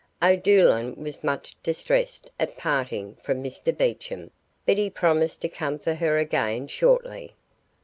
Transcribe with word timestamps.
O'Doolan 0.19 0.95
was 0.95 1.23
much 1.23 1.55
distressed 1.61 2.31
at 2.39 2.57
parting 2.57 3.17
from 3.21 3.43
Mr 3.43 3.77
Beecham, 3.77 4.31
but 4.65 4.79
he 4.79 4.89
promised 4.89 5.41
to 5.43 5.47
come 5.47 5.77
for 5.77 5.93
her 5.93 6.17
again 6.17 6.67
shortly. 6.67 7.35